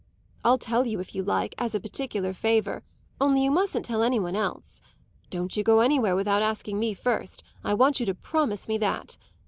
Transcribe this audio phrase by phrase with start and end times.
[0.43, 2.81] I'll tell you, if you like, as a particular favour;
[3.19, 4.81] only you mustn't tell any one else.
[5.29, 9.15] Don't you go anywhere without asking me first; I want you to promise me that.